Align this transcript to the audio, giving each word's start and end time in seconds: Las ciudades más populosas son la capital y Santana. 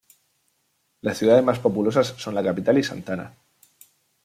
Las 1.01 1.19
ciudades 1.19 1.43
más 1.45 1.59
populosas 1.59 2.15
son 2.17 2.33
la 2.33 2.41
capital 2.43 2.75
y 2.79 2.83
Santana. 2.83 3.35